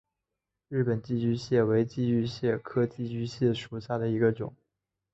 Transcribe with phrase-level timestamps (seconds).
[0.69, 4.55] 日本寄居蟹为寄居蟹科寄居蟹属下的一个种。